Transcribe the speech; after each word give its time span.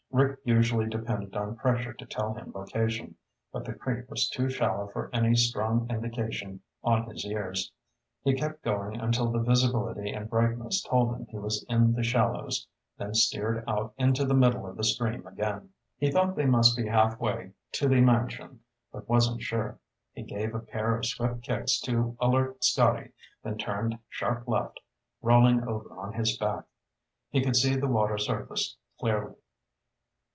Rick 0.13 0.39
usually 0.43 0.89
depended 0.89 1.33
on 1.37 1.55
pressure 1.55 1.93
to 1.93 2.05
tell 2.05 2.33
him 2.33 2.51
location, 2.53 3.15
but 3.53 3.63
the 3.63 3.71
creek 3.73 4.09
was 4.09 4.27
too 4.27 4.49
shallow 4.49 4.87
for 4.89 5.09
any 5.13 5.33
strong 5.35 5.89
indication 5.89 6.59
on 6.83 7.09
his 7.09 7.25
ears. 7.25 7.71
He 8.21 8.33
kept 8.33 8.61
going 8.61 8.99
until 8.99 9.31
the 9.31 9.39
visibility 9.39 10.11
and 10.11 10.29
brightness 10.29 10.81
told 10.81 11.15
him 11.15 11.27
he 11.27 11.37
was 11.39 11.63
in 11.69 11.93
the 11.93 12.03
shallows, 12.03 12.67
then 12.97 13.13
steered 13.13 13.63
out 13.69 13.93
into 13.97 14.25
the 14.25 14.33
middle 14.33 14.67
of 14.67 14.75
the 14.75 14.83
stream 14.83 15.25
again. 15.25 15.69
He 15.97 16.11
thought 16.11 16.35
they 16.35 16.45
must 16.45 16.75
be 16.75 16.87
halfway 16.89 17.53
to 17.71 17.87
the 17.87 18.01
mansion, 18.01 18.59
but 18.91 19.07
wasn't 19.07 19.41
sure. 19.41 19.79
He 20.11 20.23
gave 20.23 20.53
a 20.53 20.59
pair 20.59 20.93
of 20.97 21.05
swift 21.05 21.41
kicks 21.41 21.79
to 21.81 22.17
alert 22.19 22.65
Scotty, 22.65 23.13
then 23.45 23.57
turned 23.57 23.97
sharp 24.09 24.45
left, 24.45 24.81
rolling 25.21 25.63
over 25.63 25.95
on 25.97 26.11
his 26.11 26.37
back. 26.37 26.65
He 27.29 27.41
could 27.41 27.55
see 27.55 27.77
the 27.77 27.87
water 27.87 28.17
surface 28.17 28.75
clearly. 28.99 29.35